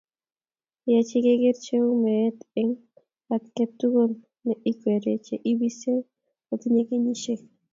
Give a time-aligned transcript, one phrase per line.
[0.93, 2.73] Yachei kekeer cheu meet eng
[3.35, 4.11] agetukul
[4.45, 5.93] ne ikwerie che ibisie
[6.47, 7.41] kotinye kenyisiek